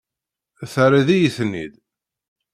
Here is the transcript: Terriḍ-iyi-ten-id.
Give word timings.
Terriḍ-iyi-ten-id. 0.73 1.73